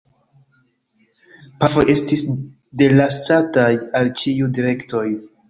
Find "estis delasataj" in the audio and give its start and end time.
1.95-3.69